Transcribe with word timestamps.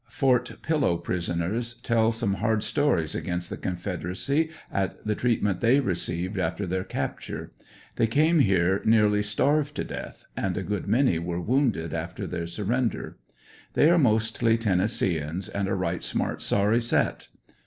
Fort 0.09 0.51
Pillow 0.63 0.97
prisoners 0.97 1.75
tell 1.75 2.11
some 2.11 2.33
hard 2.33 2.63
stories 2.63 3.13
against 3.13 3.51
the 3.51 3.55
Confederacy 3.57 4.49
at 4.71 5.05
the 5.05 5.13
treatment 5.13 5.61
they 5.61 5.79
received 5.79 6.39
after 6.39 6.65
their 6.65 6.83
capture. 6.83 7.51
They 7.97 8.07
came 8.07 8.39
here 8.39 8.81
nearly 8.83 9.21
starved 9.21 9.75
to 9.75 9.83
death, 9.83 10.25
and 10.35 10.57
a 10.57 10.63
tood 10.63 10.87
many 10.87 11.19
were 11.19 11.39
wounded 11.39 11.93
after 11.93 12.25
their 12.25 12.47
surrender. 12.47 13.17
They 13.75 13.91
are 13.91 13.99
mostly 13.99 14.57
Tennesseeans, 14.57 15.49
and 15.49 15.67
a 15.67 15.75
"right 15.75 16.01
smart 16.01 16.41
sorry 16.41 16.81
set." 16.81 17.27